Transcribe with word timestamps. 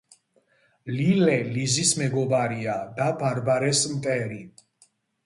ლილე 0.95 1.35
ლიზის 1.57 1.91
მეგობარია 2.05 2.79
და 3.01 3.11
ბარბარეს 3.21 3.83
მტერი 3.93 4.41